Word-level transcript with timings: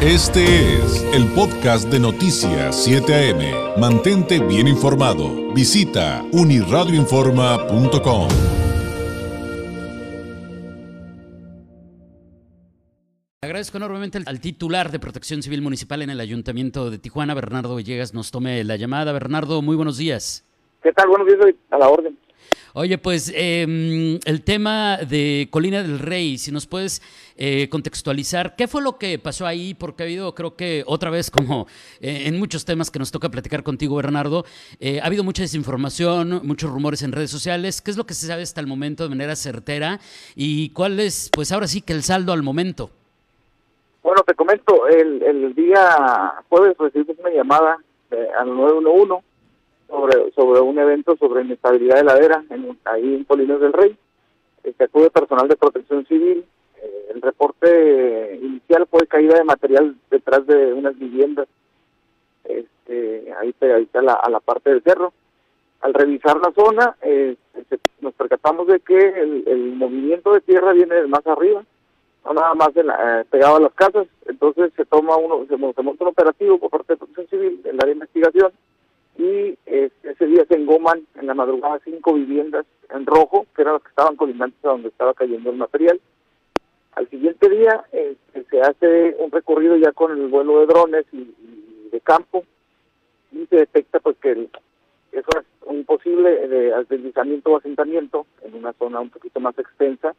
Este 0.00 0.44
es 0.76 1.02
el 1.12 1.26
podcast 1.34 1.90
de 1.90 1.98
Noticias 1.98 2.84
7 2.84 3.32
AM. 3.32 3.80
Mantente 3.80 4.38
bien 4.38 4.68
informado. 4.68 5.52
Visita 5.52 6.24
uniradioinforma.com. 6.30 8.28
Agradezco 13.42 13.78
enormemente 13.78 14.20
al 14.24 14.40
titular 14.40 14.92
de 14.92 15.00
Protección 15.00 15.42
Civil 15.42 15.62
Municipal 15.62 16.00
en 16.02 16.10
el 16.10 16.20
Ayuntamiento 16.20 16.90
de 16.90 17.00
Tijuana, 17.00 17.34
Bernardo 17.34 17.74
Villegas, 17.74 18.14
nos 18.14 18.30
tome 18.30 18.62
la 18.62 18.76
llamada. 18.76 19.10
Bernardo, 19.10 19.62
muy 19.62 19.74
buenos 19.74 19.98
días. 19.98 20.46
¿Qué 20.80 20.92
tal? 20.92 21.08
Buenos 21.08 21.26
días, 21.26 21.40
a 21.70 21.78
la 21.78 21.88
orden. 21.88 22.16
Oye, 22.80 22.96
pues 22.96 23.32
eh, 23.34 24.20
el 24.24 24.44
tema 24.44 24.98
de 24.98 25.48
Colina 25.50 25.82
del 25.82 25.98
Rey, 25.98 26.38
si 26.38 26.52
nos 26.52 26.68
puedes 26.68 27.02
eh, 27.36 27.68
contextualizar, 27.68 28.54
¿qué 28.54 28.68
fue 28.68 28.82
lo 28.82 28.98
que 28.98 29.18
pasó 29.18 29.48
ahí? 29.48 29.74
Porque 29.74 30.04
ha 30.04 30.06
habido, 30.06 30.32
creo 30.32 30.54
que 30.54 30.84
otra 30.86 31.10
vez, 31.10 31.28
como 31.28 31.66
eh, 32.00 32.22
en 32.26 32.38
muchos 32.38 32.64
temas 32.64 32.92
que 32.92 33.00
nos 33.00 33.10
toca 33.10 33.30
platicar 33.30 33.64
contigo, 33.64 33.96
Bernardo, 33.96 34.44
eh, 34.78 35.00
ha 35.00 35.06
habido 35.06 35.24
mucha 35.24 35.42
desinformación, 35.42 36.42
muchos 36.44 36.70
rumores 36.70 37.02
en 37.02 37.10
redes 37.10 37.32
sociales. 37.32 37.82
¿Qué 37.82 37.90
es 37.90 37.96
lo 37.96 38.06
que 38.06 38.14
se 38.14 38.28
sabe 38.28 38.42
hasta 38.42 38.60
el 38.60 38.68
momento 38.68 39.02
de 39.02 39.08
manera 39.08 39.34
certera? 39.34 39.98
¿Y 40.36 40.70
cuál 40.70 41.00
es, 41.00 41.32
pues 41.34 41.50
ahora 41.50 41.66
sí 41.66 41.80
que 41.80 41.94
el 41.94 42.04
saldo 42.04 42.32
al 42.32 42.44
momento? 42.44 42.90
Bueno, 44.04 44.22
te 44.24 44.34
comento, 44.34 44.86
el, 44.86 45.20
el 45.24 45.52
día 45.56 46.32
jueves 46.48 46.76
recibimos 46.78 47.16
una 47.18 47.30
llamada 47.30 47.78
al 48.38 48.56
911 48.56 49.27
sobre, 49.88 50.30
sobre 50.32 50.60
un 50.60 50.78
evento 50.78 51.16
sobre 51.16 51.42
inestabilidad 51.42 51.96
de 51.96 52.04
ladera 52.04 52.44
en, 52.50 52.78
ahí 52.84 53.14
en 53.14 53.24
Polinos 53.24 53.60
del 53.60 53.72
Rey. 53.72 53.96
Este, 54.62 54.84
acude 54.84 55.10
personal 55.10 55.48
de 55.48 55.56
protección 55.56 56.06
civil. 56.06 56.44
Eh, 56.82 57.12
el 57.14 57.22
reporte 57.22 58.38
inicial 58.42 58.86
fue 58.90 59.06
caída 59.06 59.38
de 59.38 59.44
material 59.44 59.96
detrás 60.10 60.46
de 60.46 60.72
unas 60.72 60.96
viviendas, 60.98 61.48
este, 62.44 63.32
ahí 63.40 63.52
pegadita 63.52 64.00
a 64.00 64.02
la, 64.02 64.12
a 64.12 64.30
la 64.30 64.40
parte 64.40 64.70
del 64.70 64.82
cerro. 64.82 65.12
Al 65.80 65.94
revisar 65.94 66.36
la 66.38 66.52
zona, 66.52 66.96
eh, 67.02 67.36
nos 68.00 68.12
percatamos 68.14 68.66
de 68.66 68.80
que 68.80 68.98
el, 68.98 69.44
el, 69.46 69.72
movimiento 69.74 70.32
de 70.32 70.40
tierra 70.40 70.72
viene 70.72 70.96
de 70.96 71.06
más 71.06 71.24
arriba, 71.26 71.62
no 72.24 72.34
nada 72.34 72.52
más 72.54 72.74
de 72.74 72.82
la, 72.82 73.20
eh, 73.20 73.24
pegado 73.30 73.56
a 73.56 73.60
las 73.60 73.72
casas. 73.74 74.06
Entonces 74.26 74.72
se 74.76 74.84
toma 74.84 75.16
uno, 75.16 75.46
se, 75.48 75.56
se 75.56 75.56
monta 75.56 76.04
un 76.04 76.08
operativo 76.08 76.58
por 76.58 76.70
parte 76.70 76.94
de 76.94 76.96
protección 76.96 77.28
civil 77.28 77.60
en 77.64 77.76
la 77.76 77.86
de 77.86 77.92
investigación 77.92 78.52
y 79.18 79.58
este, 79.66 80.10
ese 80.10 80.26
día 80.26 80.44
se 80.46 80.54
engoman 80.54 81.04
en 81.16 81.26
la 81.26 81.34
madrugada 81.34 81.80
cinco 81.84 82.14
viviendas 82.14 82.64
en 82.88 83.04
rojo, 83.04 83.46
que 83.54 83.62
eran 83.62 83.74
las 83.74 83.82
que 83.82 83.88
estaban 83.88 84.16
colindantes 84.16 84.64
a 84.64 84.68
donde 84.68 84.88
estaba 84.88 85.12
cayendo 85.12 85.50
el 85.50 85.56
material. 85.56 86.00
Al 86.92 87.08
siguiente 87.10 87.48
día 87.50 87.84
este, 87.92 88.44
se 88.44 88.60
hace 88.60 89.16
un 89.18 89.30
recorrido 89.30 89.76
ya 89.76 89.92
con 89.92 90.12
el 90.12 90.28
vuelo 90.28 90.60
de 90.60 90.66
drones 90.66 91.04
y, 91.12 91.34
de 91.90 92.00
campo 92.00 92.44
y 93.32 93.44
se 93.46 93.56
detecta 93.56 93.98
pues 93.98 94.16
que 94.18 94.48
eso 95.12 95.28
es 95.38 95.46
un 95.66 95.84
posible 95.84 96.46
de 96.48 96.84
deslizamiento 96.88 97.50
o 97.50 97.56
asentamiento 97.56 98.26
en 98.42 98.54
una 98.54 98.72
zona 98.74 99.00
un 99.00 99.10
poquito 99.10 99.40
más 99.40 99.58
extensa, 99.58 100.14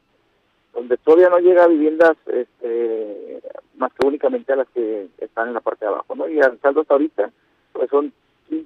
donde 0.74 0.98
todavía 0.98 1.30
no 1.30 1.40
llega 1.40 1.64
a 1.64 1.68
viviendas 1.68 2.18
este, 2.28 3.42
más 3.78 3.94
que 3.94 4.06
únicamente 4.06 4.52
a 4.52 4.58
las 4.58 4.70
que 4.70 5.08
están 5.20 5.48
en 5.48 5.54
la 5.54 5.62
parte 5.62 5.86
de 5.86 5.92
abajo, 5.92 6.16
¿no? 6.16 6.28
Y 6.28 6.40
al 6.42 6.60
saldo 6.60 6.82
hasta 6.82 6.96
ahorita, 6.96 7.32
pues 7.72 7.90
son 7.90 8.12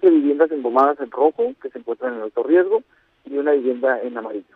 15 0.03 0.09
viviendas 0.09 0.51
embomadas 0.51 0.99
en 0.99 1.09
rojo 1.11 1.53
que 1.61 1.69
se 1.69 1.79
encuentran 1.79 2.15
en 2.15 2.21
alto 2.21 2.43
riesgo 2.43 2.83
y 3.25 3.37
una 3.37 3.53
vivienda 3.53 4.01
en 4.01 4.17
amarillo. 4.17 4.55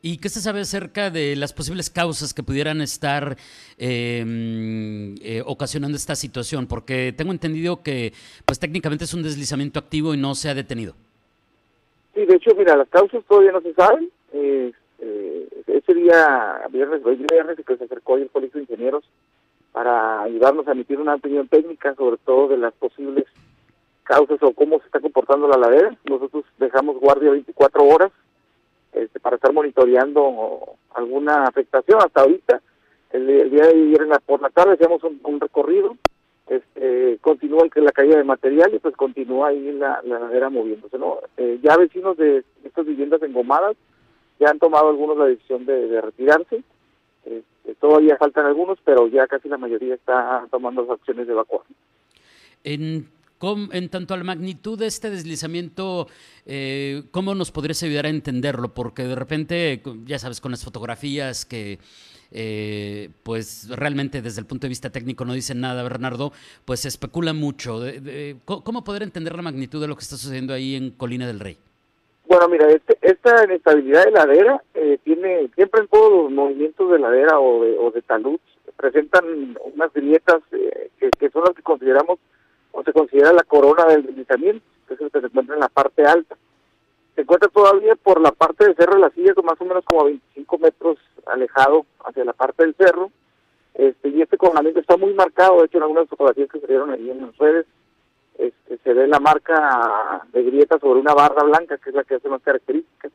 ¿Y 0.00 0.18
qué 0.18 0.28
se 0.28 0.40
sabe 0.40 0.60
acerca 0.60 1.10
de 1.10 1.34
las 1.34 1.52
posibles 1.52 1.90
causas 1.90 2.32
que 2.32 2.44
pudieran 2.44 2.80
estar 2.80 3.36
eh, 3.78 5.14
eh, 5.20 5.42
ocasionando 5.44 5.96
esta 5.96 6.14
situación? 6.14 6.68
Porque 6.68 7.12
tengo 7.16 7.32
entendido 7.32 7.82
que, 7.82 8.12
pues 8.46 8.60
técnicamente 8.60 9.04
es 9.04 9.14
un 9.14 9.24
deslizamiento 9.24 9.80
activo 9.80 10.14
y 10.14 10.16
no 10.16 10.36
se 10.36 10.48
ha 10.48 10.54
detenido. 10.54 10.94
Sí, 12.14 12.24
de 12.24 12.36
hecho, 12.36 12.52
mira, 12.56 12.76
las 12.76 12.88
causas 12.88 13.24
todavía 13.24 13.50
no 13.50 13.60
se 13.60 13.74
saben. 13.74 14.08
Eh, 14.32 14.72
ese 15.66 15.94
día, 15.94 16.60
viernes, 16.70 17.02
viernes, 17.02 17.56
que 17.66 17.76
se 17.76 17.84
acercó 17.84 18.16
el 18.16 18.30
Colegio 18.30 18.58
de 18.58 18.66
Ingenieros 18.70 19.04
para 19.72 20.22
ayudarnos 20.22 20.68
a 20.68 20.72
emitir 20.72 21.00
una 21.00 21.16
opinión 21.16 21.48
técnica 21.48 21.94
sobre 21.96 22.18
todo 22.18 22.48
de 22.48 22.56
las 22.56 22.72
posibles 22.74 23.26
causas 24.08 24.42
o 24.42 24.52
cómo 24.52 24.78
se 24.80 24.86
está 24.86 25.00
comportando 25.00 25.46
la 25.46 25.58
ladera. 25.58 25.94
Nosotros 26.08 26.44
dejamos 26.58 26.98
guardia 26.98 27.30
24 27.30 27.84
horas 27.84 28.10
este, 28.92 29.20
para 29.20 29.36
estar 29.36 29.52
monitoreando 29.52 30.76
alguna 30.94 31.44
afectación. 31.44 32.00
Hasta 32.02 32.22
ahorita, 32.22 32.62
el, 33.12 33.50
día 33.50 33.64
de 33.64 33.68
ayer 33.68 34.02
en 34.02 34.08
la, 34.08 34.18
por 34.18 34.40
la 34.40 34.48
tarde 34.48 34.72
hacíamos 34.72 35.02
un, 35.04 35.40
recorrido, 35.40 35.96
este, 36.48 37.18
continúa 37.20 37.66
la 37.74 37.92
caída 37.92 38.16
de 38.16 38.24
material 38.24 38.72
y 38.74 38.78
pues 38.78 38.96
continúa 38.96 39.48
ahí 39.48 39.72
la, 39.72 40.00
ladera 40.02 40.48
moviéndose. 40.48 40.96
¿no? 40.98 41.18
Eh, 41.36 41.60
ya 41.62 41.76
vecinos 41.76 42.16
de 42.16 42.42
estas 42.64 42.86
viviendas 42.86 43.22
engomadas 43.22 43.76
ya 44.40 44.48
han 44.48 44.58
tomado 44.58 44.88
algunos 44.88 45.18
la 45.18 45.26
decisión 45.26 45.66
de, 45.66 46.00
retirarse. 46.00 46.62
Este, 47.26 47.74
todavía 47.74 48.16
faltan 48.16 48.46
algunos, 48.46 48.78
pero 48.84 49.06
ya 49.08 49.26
casi 49.26 49.50
la 49.50 49.58
mayoría 49.58 49.94
está 49.94 50.46
tomando 50.50 50.82
las 50.82 50.92
acciones 50.92 51.26
de 51.26 51.34
evacuación. 51.34 51.76
En 52.64 53.17
en 53.72 53.88
tanto 53.88 54.14
a 54.14 54.16
la 54.16 54.24
magnitud 54.24 54.78
de 54.78 54.86
este 54.86 55.10
deslizamiento, 55.10 56.06
eh, 56.46 57.04
¿cómo 57.10 57.34
nos 57.34 57.50
podrías 57.50 57.82
ayudar 57.82 58.06
a 58.06 58.10
entenderlo? 58.10 58.74
Porque 58.74 59.04
de 59.04 59.14
repente, 59.14 59.82
ya 60.04 60.18
sabes, 60.18 60.40
con 60.40 60.50
las 60.50 60.64
fotografías 60.64 61.44
que 61.44 61.78
eh, 62.30 63.08
pues 63.22 63.68
realmente 63.70 64.20
desde 64.20 64.40
el 64.40 64.46
punto 64.46 64.66
de 64.66 64.70
vista 64.70 64.90
técnico 64.90 65.24
no 65.24 65.32
dicen 65.32 65.60
nada, 65.60 65.82
Bernardo, 65.82 66.32
pues 66.64 66.80
se 66.80 66.88
especula 66.88 67.32
mucho. 67.32 67.80
¿Cómo 68.44 68.84
poder 68.84 69.02
entender 69.02 69.34
la 69.34 69.42
magnitud 69.42 69.80
de 69.80 69.88
lo 69.88 69.96
que 69.96 70.02
está 70.02 70.16
sucediendo 70.16 70.52
ahí 70.52 70.74
en 70.74 70.90
Colina 70.90 71.26
del 71.26 71.40
Rey? 71.40 71.58
Bueno, 72.28 72.46
mira, 72.48 72.68
este, 72.68 72.98
esta 73.00 73.44
inestabilidad 73.44 74.04
de 74.04 74.10
ladera 74.10 74.62
eh, 74.74 74.98
tiene, 75.02 75.48
siempre 75.54 75.80
en 75.80 75.88
todos 75.88 76.12
los 76.12 76.30
movimientos 76.30 76.90
de 76.90 76.98
ladera 76.98 77.40
o 77.40 77.64
de, 77.64 77.78
o 77.78 77.90
de 77.90 78.02
talud, 78.02 78.38
presentan 78.76 79.56
unas 79.74 79.92
grietas 79.94 80.42
que, 80.50 80.90
que 81.18 81.30
son 81.30 81.44
las 81.44 81.54
que 81.54 81.62
consideramos 81.62 82.18
o 82.78 82.84
se 82.84 82.92
considera 82.92 83.32
la 83.32 83.42
corona 83.42 83.86
del 83.86 84.06
deslizamiento, 84.06 84.64
que 84.86 84.94
es 84.94 85.00
el 85.00 85.10
que 85.10 85.20
se 85.20 85.26
encuentra 85.26 85.56
en 85.56 85.60
la 85.60 85.68
parte 85.68 86.04
alta. 86.04 86.36
Se 87.16 87.22
encuentra 87.22 87.48
todavía 87.48 87.96
por 87.96 88.20
la 88.20 88.30
parte 88.30 88.64
del 88.64 88.76
cerro 88.76 88.94
de 88.94 89.00
la 89.00 89.10
silla, 89.10 89.32
más 89.42 89.60
o 89.60 89.64
menos 89.64 89.84
como 89.84 90.02
a 90.02 90.04
25 90.04 90.58
metros 90.58 90.98
alejado 91.26 91.86
hacia 92.04 92.24
la 92.24 92.32
parte 92.32 92.64
del 92.64 92.76
cerro, 92.76 93.10
este, 93.74 94.10
y 94.10 94.22
este 94.22 94.38
coronamiento 94.38 94.80
está 94.80 94.96
muy 94.96 95.12
marcado, 95.14 95.58
de 95.58 95.66
hecho 95.66 95.78
en 95.78 95.82
algunas 95.82 96.08
fotografías 96.08 96.48
que 96.48 96.60
salieron 96.60 96.90
ahí 96.90 97.10
en 97.10 97.22
las 97.22 97.36
redes, 97.36 97.66
este, 98.38 98.78
se 98.78 98.92
ve 98.92 99.08
la 99.08 99.18
marca 99.18 100.22
de 100.32 100.42
grieta 100.44 100.78
sobre 100.78 101.00
una 101.00 101.14
barra 101.14 101.42
blanca, 101.42 101.78
que 101.78 101.90
es 101.90 101.96
la 101.96 102.04
que 102.04 102.14
hace 102.14 102.28
más 102.28 102.42
características. 102.42 103.10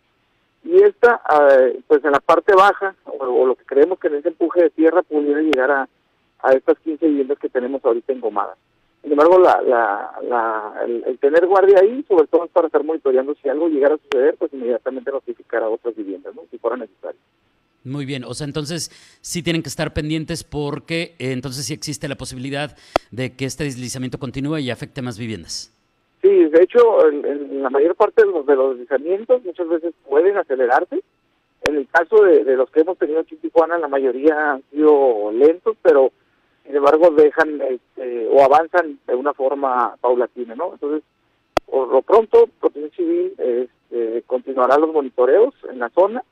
Y 0.65 0.83
esta, 0.83 1.21
eh, 1.51 1.79
pues 1.87 2.03
en 2.03 2.11
la 2.11 2.19
parte 2.19 2.53
baja, 2.53 2.95
o, 3.05 3.45
lo 3.45 3.55
que 3.55 3.63
creemos 3.63 3.97
que 3.97 4.07
en 4.07 4.15
ese 4.15 4.29
empuje 4.29 4.63
de 4.63 4.69
tierra 4.71 5.03
pudiera 5.03 5.39
llegar 5.39 5.71
a 5.71 6.51
estas 6.51 6.77
15 6.79 7.07
viviendas 7.07 7.39
que 7.39 7.47
tenemos 7.47 7.83
ahorita 7.85 8.11
engomadas. 8.11 8.57
Sin 9.03 9.11
embargo, 9.11 9.37
la, 9.37 9.61
la, 9.61 10.85
el, 10.85 11.19
tener 11.19 11.45
guardia 11.45 11.79
ahí, 11.81 12.05
sobre 12.07 12.25
todo 12.27 12.45
es 12.45 12.51
para 12.51 12.67
estar 12.67 12.85
monitoreando 12.85 13.35
si 13.35 13.49
algo 13.49 13.67
llegara 13.67 13.95
a 13.95 13.97
suceder, 13.97 14.35
pues 14.39 14.53
inmediatamente 14.53 15.11
notificar 15.11 15.61
a 15.61 15.69
otras 15.69 15.93
viviendas, 15.93 16.33
¿no? 16.33 16.43
si 16.49 16.57
fuera 16.57 16.77
necesario. 16.77 17.19
Muy 17.83 18.05
bien, 18.05 18.23
o 18.23 18.33
sea, 18.33 18.47
entonces 18.47 18.91
sí 19.19 19.43
tienen 19.43 19.61
que 19.61 19.67
estar 19.67 19.93
pendientes 19.93 20.45
porque 20.45 21.15
eh, 21.19 21.33
entonces 21.33 21.65
sí 21.65 21.73
existe 21.73 22.07
la 22.07 22.15
posibilidad 22.15 22.77
de 23.11 23.35
que 23.35 23.43
este 23.43 23.65
deslizamiento 23.65 24.19
continúe 24.19 24.59
y 24.59 24.71
afecte 24.71 25.01
más 25.01 25.19
viviendas. 25.19 25.69
Sí, 26.21 26.29
de 26.29 26.63
hecho, 26.63 27.05
en, 27.05 27.61
la 27.61 27.69
mayor 27.69 27.95
parte 27.95 28.25
de 28.25 28.31
los, 28.31 28.45
de 28.45 28.55
los 28.55 28.77
deslizamientos 28.77 29.43
muchas 29.43 29.67
veces 29.67 29.93
pueden 30.07 30.37
acelerarse. 30.37 31.03
En 31.65 31.75
el 31.75 31.87
caso 31.89 32.23
de, 32.23 32.45
de 32.45 32.55
los 32.55 32.69
que 32.69 32.79
hemos 32.79 32.97
tenido 32.97 33.19
aquí 33.19 33.35
en 33.35 33.41
Tijuana, 33.41 33.77
la 33.77 33.89
mayoría 33.89 34.53
han 34.53 34.63
sido 34.71 35.33
lentos, 35.33 35.75
pero 35.81 36.13
sin 36.73 36.77
embargo 36.77 37.11
dejan 37.11 37.61
este, 37.61 38.27
o 38.29 38.41
avanzan 38.43 38.97
de 39.05 39.13
una 39.13 39.35
forma 39.35 39.95
paulatina, 40.01 40.55
¿no? 40.55 40.73
Entonces, 40.73 41.03
por 41.67 41.87
lo 41.89 42.01
pronto, 42.01 42.49
Protección 42.59 42.89
Civil 42.93 43.35
este, 43.37 44.23
continuará 44.23 44.79
los 44.79 44.91
monitoreos 44.91 45.53
en 45.69 45.77
la 45.77 45.89
zona. 45.89 46.23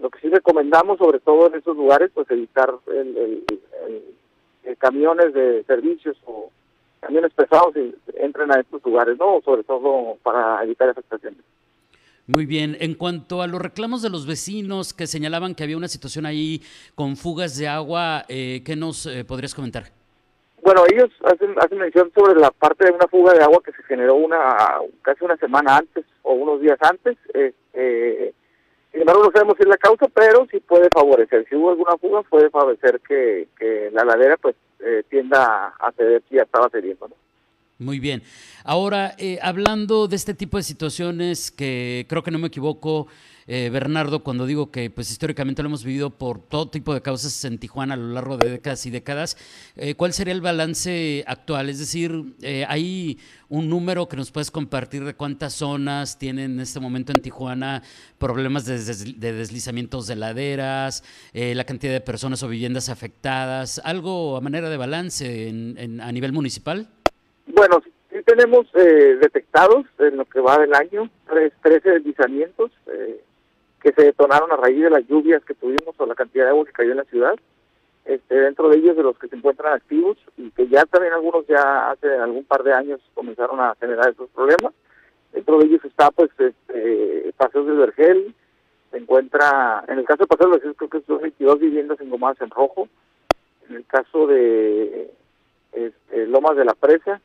Lo 0.00 0.10
que 0.10 0.18
sí 0.18 0.28
recomendamos, 0.30 0.98
sobre 0.98 1.20
todo 1.20 1.46
en 1.46 1.54
esos 1.54 1.76
lugares, 1.76 2.10
pues 2.12 2.28
evitar 2.28 2.74
el, 2.88 3.44
camiones 4.78 5.32
de 5.32 5.62
servicios 5.62 6.16
o 6.26 6.50
camiones 6.98 7.32
pesados 7.32 7.76
y 7.76 7.94
entren 8.16 8.50
a 8.50 8.58
estos 8.58 8.84
lugares, 8.84 9.16
¿no? 9.16 9.40
Sobre 9.44 9.62
todo 9.62 10.16
para 10.24 10.60
evitar 10.64 10.88
afectaciones. 10.88 11.38
Muy 12.26 12.46
bien. 12.46 12.76
En 12.80 12.94
cuanto 12.94 13.42
a 13.42 13.46
los 13.46 13.60
reclamos 13.60 14.00
de 14.02 14.08
los 14.08 14.26
vecinos 14.26 14.94
que 14.94 15.06
señalaban 15.06 15.54
que 15.54 15.62
había 15.62 15.76
una 15.76 15.88
situación 15.88 16.24
ahí 16.24 16.62
con 16.94 17.16
fugas 17.16 17.58
de 17.58 17.68
agua, 17.68 18.24
eh, 18.28 18.62
¿qué 18.64 18.76
nos 18.76 19.04
eh, 19.06 19.24
podrías 19.24 19.54
comentar? 19.54 19.84
Bueno, 20.62 20.84
ellos 20.90 21.10
hacen, 21.24 21.54
hacen 21.58 21.78
mención 21.78 22.10
sobre 22.16 22.40
la 22.40 22.50
parte 22.50 22.86
de 22.86 22.92
una 22.92 23.06
fuga 23.08 23.34
de 23.34 23.44
agua 23.44 23.60
que 23.62 23.72
se 23.72 23.82
generó 23.82 24.14
una 24.14 24.56
casi 25.02 25.22
una 25.22 25.36
semana 25.36 25.76
antes 25.76 26.06
o 26.22 26.32
unos 26.32 26.62
días 26.62 26.78
antes. 26.80 27.18
Este, 27.34 28.34
Sin 28.90 29.00
embargo, 29.02 29.24
no 29.24 29.30
sabemos 29.30 29.56
si 29.58 29.64
es 29.64 29.68
la 29.68 29.76
causa, 29.76 30.06
pero 30.08 30.46
sí 30.50 30.60
puede 30.60 30.88
favorecer. 30.88 31.46
Si 31.50 31.56
hubo 31.56 31.72
alguna 31.72 31.98
fuga, 31.98 32.22
puede 32.22 32.48
favorecer 32.48 33.02
que, 33.06 33.48
que 33.58 33.90
la 33.92 34.04
ladera 34.04 34.38
pues 34.38 34.56
eh, 34.80 35.02
tienda 35.10 35.74
a 35.78 35.92
ceder 35.92 36.22
si 36.30 36.36
ya 36.36 36.44
estaba 36.44 36.70
cediendo. 36.70 37.08
¿no? 37.08 37.23
Muy 37.78 37.98
bien. 37.98 38.22
Ahora, 38.62 39.16
eh, 39.18 39.40
hablando 39.42 40.06
de 40.06 40.14
este 40.14 40.32
tipo 40.32 40.56
de 40.56 40.62
situaciones 40.62 41.50
que 41.50 42.06
creo 42.08 42.22
que 42.22 42.30
no 42.30 42.38
me 42.38 42.46
equivoco, 42.46 43.08
eh, 43.48 43.68
Bernardo, 43.68 44.22
cuando 44.22 44.46
digo 44.46 44.70
que 44.70 44.90
pues 44.90 45.10
históricamente 45.10 45.60
lo 45.60 45.66
hemos 45.66 45.82
vivido 45.82 46.16
por 46.16 46.40
todo 46.40 46.70
tipo 46.70 46.94
de 46.94 47.02
causas 47.02 47.44
en 47.44 47.58
Tijuana 47.58 47.94
a 47.94 47.96
lo 47.96 48.12
largo 48.12 48.36
de 48.36 48.48
décadas 48.48 48.86
y 48.86 48.90
décadas, 48.90 49.36
eh, 49.74 49.96
¿cuál 49.96 50.12
sería 50.12 50.32
el 50.32 50.40
balance 50.40 51.24
actual? 51.26 51.68
Es 51.68 51.80
decir, 51.80 52.36
¿hay 52.68 53.18
un 53.48 53.68
número 53.68 54.08
que 54.08 54.16
nos 54.16 54.30
puedes 54.30 54.52
compartir 54.52 55.04
de 55.04 55.14
cuántas 55.14 55.54
zonas 55.54 56.16
tienen 56.16 56.52
en 56.52 56.60
este 56.60 56.78
momento 56.78 57.12
en 57.14 57.22
Tijuana 57.22 57.82
problemas 58.18 58.66
de, 58.66 58.78
deslizamientos 59.32 60.06
de 60.06 60.14
laderas, 60.14 61.02
la 61.32 61.64
cantidad 61.64 61.92
de 61.92 62.00
personas 62.00 62.40
o 62.44 62.48
viviendas 62.48 62.88
afectadas? 62.88 63.80
¿Algo 63.84 64.36
a 64.36 64.40
manera 64.40 64.70
de 64.70 64.76
balance 64.76 65.48
a 66.00 66.12
nivel 66.12 66.32
municipal? 66.32 66.88
Bueno, 67.54 67.80
sí 67.84 68.20
tenemos 68.24 68.66
eh, 68.74 69.16
detectados 69.20 69.86
en 69.98 70.16
lo 70.16 70.24
que 70.24 70.40
va 70.40 70.58
del 70.58 70.74
año 70.74 71.08
tres, 71.28 71.52
13 71.62 71.88
deslizamientos 71.90 72.72
eh, 72.88 73.20
que 73.80 73.92
se 73.92 74.02
detonaron 74.02 74.50
a 74.50 74.56
raíz 74.56 74.82
de 74.82 74.90
las 74.90 75.06
lluvias 75.06 75.44
que 75.44 75.54
tuvimos 75.54 75.94
o 75.96 76.06
la 76.06 76.16
cantidad 76.16 76.44
de 76.44 76.50
agua 76.50 76.64
que 76.64 76.72
cayó 76.72 76.90
en 76.90 76.96
la 76.96 77.04
ciudad. 77.04 77.34
Este, 78.04 78.34
dentro 78.34 78.68
de 78.68 78.78
ellos 78.78 78.96
de 78.96 79.04
los 79.04 79.16
que 79.18 79.28
se 79.28 79.36
encuentran 79.36 79.72
activos 79.72 80.18
y 80.36 80.50
que 80.50 80.66
ya 80.66 80.84
también 80.84 81.12
algunos 81.12 81.46
ya 81.46 81.90
hace 81.90 82.08
algún 82.16 82.44
par 82.44 82.64
de 82.64 82.72
años 82.72 83.00
comenzaron 83.14 83.60
a 83.60 83.76
generar 83.78 84.10
esos 84.10 84.28
problemas. 84.30 84.74
Dentro 85.32 85.58
de 85.58 85.66
ellos 85.66 85.84
está 85.84 86.10
pues 86.10 86.30
este, 86.36 87.32
Paseos 87.36 87.66
del 87.66 87.76
Vergel, 87.76 88.34
se 88.90 88.98
encuentra, 88.98 89.84
en 89.86 90.00
el 90.00 90.04
caso 90.04 90.24
de 90.24 90.26
Paseos 90.26 90.50
del 90.50 90.60
Vergel 90.60 90.76
creo 90.76 90.90
que 90.90 91.06
son 91.06 91.22
22 91.22 91.60
viviendas 91.60 92.00
engomadas 92.00 92.40
en 92.40 92.50
rojo, 92.50 92.88
en 93.68 93.76
el 93.76 93.86
caso 93.86 94.26
de 94.26 95.10
este, 95.72 96.26
Lomas 96.26 96.56
de 96.56 96.64
la 96.64 96.74
Presa, 96.74 97.20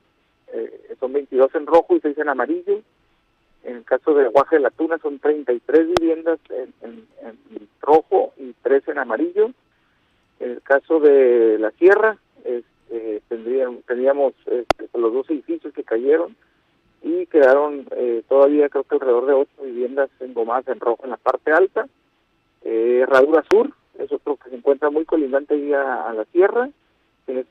eh, 0.54 0.96
son 1.00 1.14
22 1.14 1.54
en 1.56 1.66
rojo 1.66 1.96
y 1.96 2.02
6 2.02 2.18
en 2.18 2.30
amarillo. 2.30 2.82
En 3.64 3.78
el 3.78 3.84
caso 3.84 4.14
de 4.14 4.26
Aguaje 4.26 4.56
de 4.56 4.62
la 4.62 4.70
Tuna 4.70 4.98
son 5.00 5.20
33 5.20 5.88
viviendas 6.00 6.40
en, 6.50 7.08
rojo 7.82 8.34
y 8.38 8.54
3 8.64 8.88
en 8.88 8.98
amarillo. 9.00 9.52
En 10.40 10.52
el 10.52 10.62
caso 10.62 11.00
de 11.00 11.58
la 11.60 11.72
Sierra, 11.72 12.18
este, 12.44 13.22
tendríamos, 13.28 13.84
teníamos 13.86 14.34
este, 14.46 14.98
los 14.98 15.14
dos 15.14 15.30
edificios 15.30 15.74
que 15.74 15.84
cayeron 15.84 16.36
y 17.02 17.26
quedaron 17.28 17.86
eh, 17.92 18.24
todavía 18.28 18.70
creo 18.70 18.84
que 18.84 18.96
alrededor 18.96 19.26
de 19.26 19.34
8 19.34 19.52
viviendas 19.64 20.10
engomadas 20.20 20.68
en 20.70 20.80
rojo 20.80 21.04
en 21.04 21.12
la 21.12 21.18
parte 21.18 21.52
alta. 21.52 21.88
Eh, 22.64 23.00
Herradura 23.04 23.44
Sur 23.50 23.72
es 23.98 24.12
otro 24.12 24.38
que 24.38 24.50
se 24.50 24.56
encuentra 24.56 24.90
muy 24.90 25.06
colindante 25.06 25.56
ahí 25.56 25.74
a 25.74 26.14
la 26.14 26.26
Sierra 26.32 26.70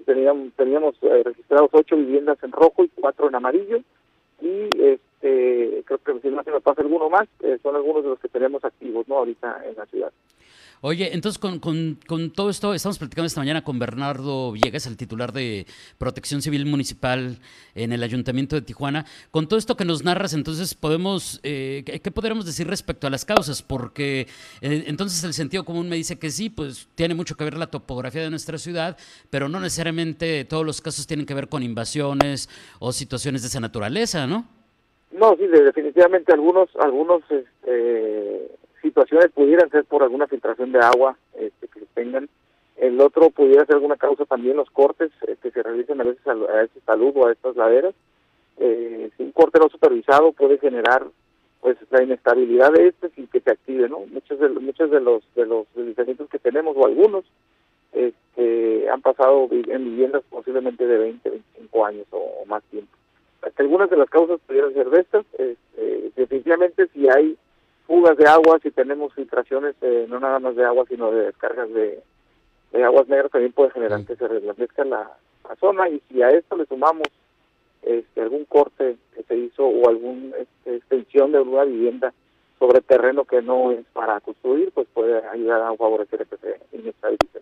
teníamos, 0.05 0.53
teníamos 0.55 0.97
eh, 1.03 1.23
registrados 1.25 1.71
ocho 1.73 1.97
viviendas 1.97 2.43
en 2.43 2.53
rojo 2.53 2.85
y 2.85 2.89
cuatro 2.89 3.29
en 3.29 3.35
amarillo. 3.35 3.81
Y 4.41 4.69
este 4.83 5.83
creo 5.85 5.99
que 5.99 6.21
si 6.21 6.29
no 6.29 6.43
se 6.45 6.51
me 6.51 6.61
pasa 6.61 6.83
alguno 6.83 7.11
más 7.11 7.27
eh, 7.41 7.59
son 7.63 7.75
algunos 7.75 8.05
de 8.05 8.11
los 8.11 8.21
que 8.21 8.29
tenemos 8.29 8.65
activos 8.65 9.09
no 9.09 9.19
ahorita 9.19 9.63
en 9.69 9.77
la 9.77 9.87
ciudad 9.87 10.13
Oye, 10.81 11.13
entonces 11.13 11.41
con, 11.41 11.59
con, 11.59 12.31
todo 12.31 12.51
esto, 12.51 12.73
estamos 12.73 12.99
platicando 12.99 13.27
esta 13.27 13.41
mañana 13.41 13.65
con 13.65 13.81
Bernardo 13.81 14.53
Villegas, 14.53 14.87
el 14.87 14.97
titular 14.97 15.33
de 15.33 15.67
Protección 15.99 16.41
Civil 16.41 16.67
Municipal 16.67 17.39
en 17.75 17.93
el 17.93 18.01
Ayuntamiento 18.05 18.55
de 18.55 18.63
Tijuana. 18.63 19.05
Con 19.33 19.49
todo 19.49 19.59
esto 19.59 19.77
que 19.77 19.85
nos 19.85 20.05
narras, 20.05 20.35
entonces 20.35 20.77
podemos, 20.77 21.41
eh, 21.43 21.83
¿qué 21.85 22.11
podríamos 22.13 22.47
decir 22.47 22.69
respecto 22.69 23.09
a 23.09 23.11
las 23.11 23.25
causas? 23.25 23.61
Porque 23.61 24.29
eh, 24.61 24.85
entonces 24.87 25.25
el 25.25 25.35
sentido 25.35 25.65
común 25.65 25.89
me 25.89 25.97
dice 25.97 26.17
que 26.17 26.31
sí, 26.31 26.49
pues 26.49 26.89
tiene 26.95 27.15
mucho 27.15 27.37
que 27.37 27.43
ver 27.43 27.59
la 27.59 27.67
topografía 27.67 28.23
de 28.23 28.31
nuestra 28.31 28.57
ciudad, 28.57 28.97
pero 29.31 29.49
no 29.49 29.59
necesariamente 29.59 30.45
todos 30.45 30.65
los 30.65 30.81
casos 30.81 31.09
tienen 31.09 31.27
que 31.27 31.35
ver 31.35 31.49
con 31.49 31.65
invasiones 31.65 32.49
o 32.79 32.93
situaciones 32.93 33.43
de 33.43 33.49
esa 33.49 33.59
naturaleza, 33.59 34.29
¿no? 34.29 34.47
No, 35.11 35.35
sí, 35.37 35.47
definitivamente 35.49 36.33
algunos, 36.33 36.69
algunos, 36.77 37.23
este 37.31 38.59
situaciones 38.83 39.31
pudieran 39.33 39.71
ser 39.71 39.85
por 39.85 40.03
alguna 40.03 40.27
filtración 40.27 40.73
de 40.73 40.81
agua 40.81 41.17
este, 41.35 41.69
que 41.69 41.81
tengan. 41.95 42.29
El 42.77 43.01
otro 43.01 43.31
pudiera 43.31 43.67
ser 43.67 43.77
alguna 43.77 43.97
causa 43.97 44.25
también 44.25 44.57
los 44.57 44.71
cortes 44.71 45.11
que 45.25 45.33
este, 45.33 45.51
se 45.51 45.63
realizan 45.63 46.01
a 46.01 46.05
veces 46.05 46.27
a, 46.27 46.33
a 46.33 46.69
salud 46.87 47.13
o 47.17 47.27
a 47.27 47.33
estas 47.33 47.57
laderas. 47.57 47.95
Eh, 48.59 49.11
si 49.17 49.23
un 49.23 49.33
corte 49.33 49.59
no 49.59 49.69
supervisado 49.69 50.33
puede 50.33 50.59
generar 50.59 51.07
pues 51.61 51.77
la 51.91 52.03
inestabilidad 52.03 52.73
de 52.73 52.89
este 52.89 53.09
sin 53.11 53.27
que 53.27 53.41
se 53.41 53.51
active, 53.51 53.89
¿no? 53.89 54.01
Muchos 54.07 54.39
de 54.39 54.49
muchos 54.49 54.91
de 54.91 55.01
los 55.01 55.23
de 55.35 55.47
los 55.47 55.67
deslizamientos 55.75 56.29
que 56.29 56.39
tenemos 56.39 56.77
o 56.77 56.87
algunos 56.87 57.25
este, 57.93 58.89
han 58.91 59.01
pasado 59.01 59.49
en 59.51 59.85
viviendas 59.85 60.23
posiblemente 60.31 60.87
de 60.87 60.99
20, 60.99 61.31
25 61.31 61.87
años 61.87 62.07
o, 62.11 62.45
más 62.47 62.63
tiempo. 62.65 62.93
algunas 63.57 63.91
de 63.91 63.97
las 63.97 64.09
causas 64.09 64.41
pudieran 64.47 64.73
ser 64.73 64.89
de 64.91 65.01
estas. 65.01 65.27
Este, 65.33 66.13
definitivamente 66.17 66.87
si 66.89 67.09
hay 67.09 67.37
fugas 67.89 68.19
de 68.19 68.29
agua, 68.29 68.61
si 68.63 68.71
tenemos 68.71 69.15
filtraciones, 69.15 69.75
eh, 69.81 70.07
no 70.09 70.21
nada 70.21 70.39
más 70.39 70.55
de 70.55 70.65
agua, 70.65 70.85
sino 70.89 71.11
de 71.11 71.25
descargas 71.25 71.73
de, 71.73 72.05
aguas 72.85 73.09
negras, 73.09 73.33
también 73.33 73.53
puede 73.53 73.71
generar 73.71 74.05
que 74.05 74.15
se 74.15 74.29
reslandezca 74.29 74.85
la, 74.85 75.11
la, 75.49 75.57
zona. 75.57 75.89
Y 75.89 76.01
si 76.09 76.23
a 76.23 76.29
esto 76.29 76.57
le 76.57 76.67
sumamos 76.67 77.09
este, 77.83 78.21
algún 78.21 78.45
corte 78.45 78.97
que 79.15 79.23
se 79.23 79.37
hizo 79.37 79.67
o 79.67 79.89
alguna 79.89 80.37
este, 80.37 80.77
extensión 80.77 81.33
de 81.33 81.41
una 81.41 81.65
vivienda 81.65 82.13
sobre 82.59 82.83
terreno 82.83 83.25
que 83.25 83.41
no 83.41 83.73
es 83.73 83.87
para 83.95 84.21
construir, 84.21 84.71
pues 84.73 84.87
puede 84.93 85.27
ayudar 85.27 85.63
a 85.63 85.75
favorecer 85.75 86.27
que 86.27 86.37
se 86.37 86.61
inestabilice. 86.77 87.41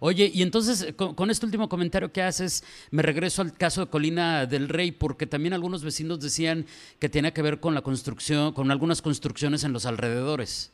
Oye, 0.00 0.30
y 0.32 0.42
entonces 0.42 0.94
con, 0.94 1.30
este 1.30 1.46
último 1.46 1.68
comentario 1.68 2.12
que 2.12 2.22
haces, 2.22 2.64
me 2.90 3.02
regreso 3.02 3.42
al 3.42 3.56
caso 3.56 3.82
de 3.82 3.90
Colina 3.90 4.46
del 4.46 4.68
Rey, 4.68 4.92
porque 4.92 5.26
también 5.26 5.54
algunos 5.54 5.84
vecinos 5.84 6.20
decían 6.20 6.66
que 6.98 7.08
tiene 7.08 7.32
que 7.32 7.42
ver 7.42 7.60
con 7.60 7.74
la 7.74 7.82
construcción, 7.82 8.52
con 8.52 8.70
algunas 8.70 9.02
construcciones 9.02 9.64
en 9.64 9.72
los 9.72 9.86
alrededores. 9.86 10.72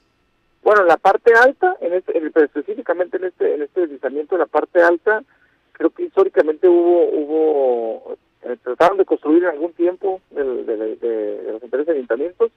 Bueno, 0.62 0.84
la 0.84 0.96
parte 0.96 1.32
alta, 1.34 1.76
en 1.80 1.94
este, 1.94 2.12
específicamente 2.44 3.16
en 3.16 3.24
este, 3.24 3.54
en 3.54 3.62
este 3.62 3.80
deslizamiento 3.82 4.34
de 4.34 4.40
la 4.40 4.46
parte 4.46 4.82
alta, 4.82 5.22
creo 5.72 5.90
que 5.90 6.04
históricamente 6.04 6.68
hubo, 6.68 7.08
hubo 7.10 8.16
eh, 8.42 8.56
trataron 8.62 8.98
de 8.98 9.04
construir 9.04 9.44
en 9.44 9.50
algún 9.50 9.72
tiempo 9.72 10.20
de, 10.30 10.44
de, 10.44 11.42
los 11.52 11.62
anteriores 11.62 11.94
ayuntamientos 11.94 12.50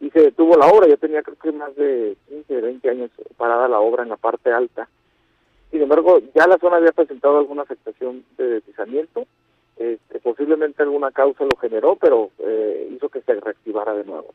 y 0.00 0.10
se 0.10 0.20
detuvo 0.20 0.56
la 0.56 0.66
obra, 0.66 0.88
ya 0.88 0.96
tenía 0.96 1.22
creo 1.22 1.36
que 1.36 1.52
más 1.52 1.74
de 1.76 2.16
15, 2.28 2.60
20 2.60 2.90
años 2.90 3.10
parada 3.36 3.68
la 3.68 3.80
obra 3.80 4.02
en 4.02 4.08
la 4.08 4.16
parte 4.16 4.52
alta. 4.52 4.88
Sin 5.78 5.84
embargo, 5.84 6.18
ya 6.34 6.48
la 6.48 6.58
zona 6.58 6.78
había 6.78 6.90
presentado 6.90 7.38
alguna 7.38 7.62
afectación 7.62 8.24
de 8.36 8.48
deslizamiento, 8.48 9.28
este, 9.76 10.18
posiblemente 10.18 10.82
alguna 10.82 11.12
causa 11.12 11.44
lo 11.44 11.56
generó, 11.56 11.94
pero 11.94 12.30
eh, 12.40 12.90
hizo 12.96 13.08
que 13.08 13.20
se 13.20 13.34
reactivara 13.34 13.94
de 13.94 14.02
nuevo. 14.02 14.34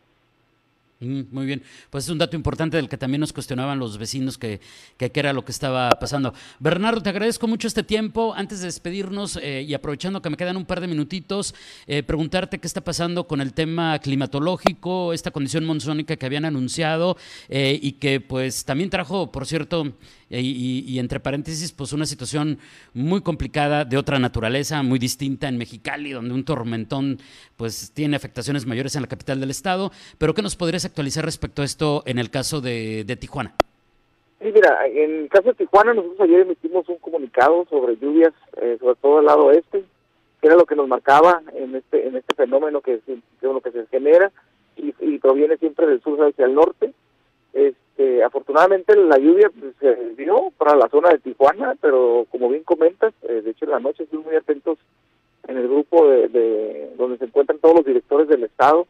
Mm, 1.02 1.24
muy 1.32 1.46
bien, 1.46 1.62
pues 1.90 2.06
es 2.06 2.10
un 2.12 2.18
dato 2.18 2.38
importante 2.38 2.78
del 2.78 2.88
que 2.88 2.98
también 2.98 3.20
nos 3.20 3.34
cuestionaban 3.34 3.78
los 3.78 3.98
vecinos 3.98 4.38
que, 4.38 4.62
qué 4.98 5.12
era 5.14 5.34
lo 5.34 5.44
que 5.44 5.52
estaba 5.52 5.90
pasando. 5.90 6.34
Bernardo, 6.60 7.04
te 7.04 7.10
agradezco 7.10 7.46
mucho 7.46 7.68
este 7.68 7.84
tiempo. 7.84 8.34
Antes 8.34 8.62
de 8.62 8.68
despedirnos 8.68 9.38
eh, 9.44 9.64
y 9.68 9.74
aprovechando 9.74 10.22
que 10.22 10.30
me 10.30 10.38
quedan 10.38 10.56
un 10.56 10.66
par 10.66 10.80
de 10.80 10.88
minutitos, 10.88 11.56
eh, 11.88 12.04
preguntarte 12.04 12.60
qué 12.60 12.68
está 12.68 12.80
pasando 12.80 13.28
con 13.28 13.42
el 13.42 13.54
tema 13.54 14.00
climatológico, 14.00 15.12
esta 15.12 15.32
condición 15.32 15.66
monzónica 15.66 16.16
que 16.16 16.26
habían 16.26 16.46
anunciado 16.46 17.18
y 17.50 17.94
que 17.94 18.22
pues 18.22 18.64
también 18.64 18.90
trajo, 18.90 19.30
por 19.30 19.46
cierto, 19.46 19.94
y, 20.30 20.98
entre 21.00 21.20
paréntesis, 21.20 21.72
pues 21.72 21.94
una 21.94 22.06
situación 22.06 22.58
muy 22.94 23.22
complicada 23.22 23.86
de 23.86 23.98
otra 23.98 24.20
naturaleza, 24.20 24.82
muy 24.84 25.00
distinta 25.00 25.48
en 25.48 25.58
Mexicali, 25.58 26.12
donde 26.12 26.34
un 26.34 26.46
tormentón 26.46 27.20
pues 27.58 27.92
tiene 27.94 28.16
afectaciones 28.16 28.66
mayores 28.66 28.96
en 28.96 29.02
la 29.02 29.08
capital 29.08 29.40
del 29.40 29.50
estado. 29.50 29.92
Pero 30.18 30.34
¿qué 30.34 30.42
nos 30.42 30.56
podrías 30.56 30.86
actualizar 30.86 31.26
respecto 31.26 31.62
a 31.62 31.66
esto 31.66 32.04
en 32.06 32.20
el 32.20 32.30
caso 32.30 32.62
de, 32.62 33.18
Tijuana? 33.20 33.54
Sí, 34.40 34.52
mira, 34.54 34.86
en 34.88 35.24
el 35.24 35.30
caso 35.30 35.50
de 35.50 35.54
Tijuana 35.54 35.94
nosotros 35.94 36.22
ayer 36.22 36.42
emitimos 36.42 36.88
un 36.90 36.98
comunicado 36.98 37.66
sobre 37.70 37.98
lluvias, 37.98 38.34
eh, 38.62 38.78
sobre 38.80 38.96
todo 38.96 39.20
el 39.20 39.26
lado 39.26 39.46
oeste, 39.46 39.84
que 40.42 40.48
era 40.48 40.56
lo 40.56 40.66
que 40.66 40.76
nos 40.76 40.88
marcaba 40.88 41.42
en 41.56 41.76
este 41.76 42.08
en 42.08 42.18
este 42.18 42.36
fenómeno 42.36 42.82
que, 42.82 43.00
que 43.06 43.72
se 43.72 43.88
genera 43.88 44.32
y, 44.76 44.94
y 45.00 45.18
proviene 45.20 45.58
siempre 45.58 45.88
del 45.88 46.02
sur 46.02 46.20
hacia 46.22 46.46
el 46.46 46.56
norte. 46.56 46.94
Este, 47.54 48.24
afortunadamente 48.24 48.96
la 48.96 49.18
lluvia 49.18 49.50
pues, 49.58 49.76
se 49.80 50.16
dio 50.16 50.52
para 50.58 50.76
la 50.76 50.90
zona 50.90 51.10
de 51.10 51.20
Tijuana, 51.20 51.76
pero 51.80 52.26
como 52.32 52.50
bien 52.50 52.64
comentas, 52.64 53.14
eh, 53.24 53.42
de 53.42 53.52
hecho 53.52 53.66
en 53.66 53.72
la 53.72 53.80
noche 53.80 54.04
estuvimos 54.04 54.28
muy 54.28 54.36
atentos 54.36 54.80
en 55.48 55.58
el 55.58 55.68
grupo 55.68 56.08
de, 56.08 56.92
donde 56.98 57.18
se 57.18 57.26
encuentran 57.26 57.60
todos 57.60 57.76
los 57.76 57.86
directores 57.86 58.28
del 58.28 58.44
estado, 58.44 58.88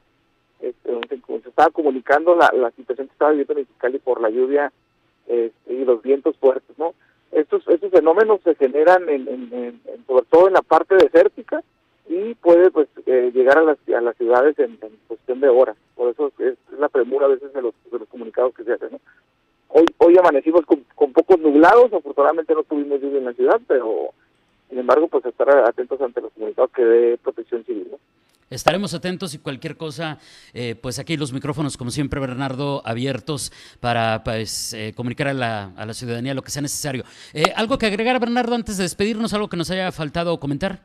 este, 0.61 0.91
donde 0.91 1.07
se, 1.07 1.49
estaba 1.49 1.69
comunicando 1.71 2.35
la, 2.35 2.71
situación 2.71 3.07
que 3.07 3.13
estaba 3.13 3.31
viviendo 3.31 3.53
en 3.53 3.59
Mexicali 3.59 3.99
por 3.99 4.21
la 4.21 4.29
lluvia 4.29 4.71
este, 5.27 5.73
y 5.73 5.83
los 5.83 6.01
vientos 6.01 6.37
fuertes, 6.37 6.77
¿no? 6.77 6.93
Estos, 7.31 7.67
estos 7.67 7.91
fenómenos 7.91 8.41
se 8.43 8.53
generan 8.55 9.09
en, 9.09 9.81
sobre 10.05 10.25
todo 10.29 10.47
en 10.47 10.53
la 10.53 10.61
parte 10.61 10.95
desértica 10.95 11.63
y 12.07 12.35
puede 12.35 12.69
pues 12.69 12.87
eh, 13.05 13.31
llegar 13.33 13.57
a 13.57 13.63
las, 13.63 13.77
a 13.89 14.01
las 14.01 14.15
ciudades 14.17 14.57
en, 14.59 14.77
cuestión 15.07 15.39
de 15.39 15.49
horas. 15.49 15.75
La 16.83 16.89
premura 16.89 17.27
a 17.27 17.29
veces 17.29 17.53
de 17.53 17.61
los, 17.61 17.73
de 17.89 17.97
los 17.97 18.09
comunicados 18.09 18.53
que 18.53 18.65
se 18.65 18.73
hacen. 18.73 18.99
Hoy, 19.69 19.85
hoy 19.99 20.17
amanecimos 20.17 20.65
con, 20.65 20.83
pocos 21.13 21.39
nublados, 21.39 21.93
afortunadamente 21.93 22.53
no 22.53 22.63
tuvimos 22.63 22.99
lluvia 22.99 23.19
en 23.19 23.25
la 23.25 23.31
ciudad, 23.31 23.61
pero 23.65 24.09
sin 24.67 24.79
embargo, 24.79 25.07
pues 25.07 25.25
estar 25.25 25.49
atentos 25.49 26.01
ante 26.01 26.19
los 26.19 26.33
comunicados 26.33 26.71
que 26.71 26.83
dé 26.83 27.17
protección 27.19 27.63
civil. 27.63 27.87
Estaremos 28.49 28.93
atentos 28.93 29.33
y 29.33 29.39
cualquier 29.39 29.77
cosa, 29.77 30.19
eh, 30.53 30.75
pues 30.75 30.99
aquí 30.99 31.15
los 31.15 31.31
micrófonos, 31.31 31.77
como 31.77 31.89
siempre, 31.89 32.19
Bernardo, 32.19 32.81
abiertos 32.83 33.53
para 33.79 34.25
pues, 34.25 34.73
eh, 34.73 34.91
comunicar 34.93 35.29
a 35.29 35.33
la, 35.33 35.71
a 35.77 35.85
la, 35.85 35.93
ciudadanía 35.93 36.33
lo 36.33 36.41
que 36.41 36.51
sea 36.51 36.61
necesario. 36.61 37.05
Eh, 37.33 37.45
¿Algo 37.55 37.77
que 37.77 37.85
agregar, 37.85 38.19
Bernardo, 38.19 38.55
antes 38.55 38.75
de 38.75 38.83
despedirnos? 38.83 39.33
¿Algo 39.33 39.47
que 39.47 39.55
nos 39.55 39.71
haya 39.71 39.89
faltado 39.93 40.37
comentar? 40.37 40.81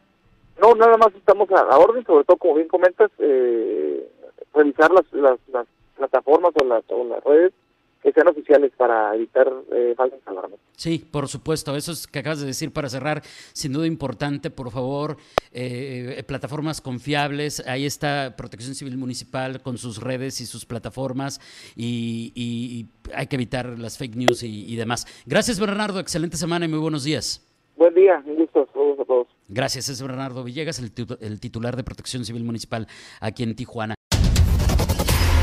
No, 0.63 0.77
nada 0.77 0.97
más 0.97 1.13
estamos 1.17 1.51
a, 1.51 1.77
orden, 1.77 2.07
sobre 2.07 2.25
todo, 2.25 2.37
como 2.37 2.55
bien 2.55 2.69
comentas, 2.69 3.11
revisar 4.55 4.91
las, 4.91 5.13
las, 5.13 5.39
las, 5.53 5.67
plataformas 5.99 6.53
o 6.61 6.65
las, 6.65 6.85
o 6.89 7.05
las 7.05 7.23
redes 7.25 7.53
que 8.03 8.13
sean 8.13 8.29
oficiales 8.29 8.73
para 8.77 9.15
evitar 9.15 9.53
eh, 9.73 9.95
falsas 9.97 10.21
alarmas. 10.27 10.59
Sí, 10.77 10.99
por 10.99 11.27
supuesto. 11.29 11.75
Eso 11.75 11.93
es 11.93 12.07
que 12.07 12.21
acabas 12.21 12.41
de 12.41 12.47
decir 12.47 12.73
para 12.73 12.89
cerrar, 12.89 13.23
sin 13.53 13.73
duda 13.73 13.87
importante, 13.87 14.51
por 14.51 14.71
favor, 14.71 15.17
eh, 15.53 16.23
plataformas 16.27 16.81
confiables. 16.81 17.67
Ahí 17.67 17.87
está 17.87 18.37
Protección 18.37 18.75
Civil 18.75 18.97
Municipal 18.97 19.61
con 19.63 19.79
sus 19.79 20.01
redes 20.01 20.41
y 20.41 20.47
sus 20.47 20.65
plataformas 20.65 21.41
y, 21.77 22.87
hay 23.15 23.27
que 23.27 23.37
evitar 23.37 23.79
las 23.79 23.97
fake 23.97 24.17
news 24.17 24.43
y, 24.43 24.77
demás. 24.77 25.07
Gracias, 25.27 25.59
Bernardo. 25.59 25.99
Excelente 25.99 26.37
semana 26.37 26.67
y 26.67 26.69
muy 26.69 26.79
buenos 26.79 27.05
días. 27.05 27.45
Buen 27.77 27.95
día, 27.95 28.23
un 28.27 28.37
gusto 28.37 28.61
a 28.61 29.05
todos. 29.05 29.29
Gracias, 29.49 29.89
es 29.89 30.03
Bernardo 30.03 30.45
Villegas, 30.45 30.79
el 30.79 31.41
titular 31.41 31.77
de 31.77 31.85
Protección 31.85 32.25
Civil 32.25 32.45
Municipal 32.45 32.87
aquí 33.21 33.45
en 33.45 33.57
Tijuana. 33.57 33.98